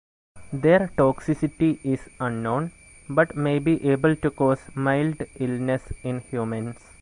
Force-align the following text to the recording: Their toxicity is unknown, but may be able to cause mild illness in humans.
Their 0.51 0.87
toxicity 0.97 1.79
is 1.85 1.99
unknown, 2.19 2.71
but 3.07 3.37
may 3.37 3.59
be 3.59 3.87
able 3.91 4.15
to 4.15 4.31
cause 4.31 4.59
mild 4.73 5.17
illness 5.35 5.93
in 6.01 6.21
humans. 6.21 6.79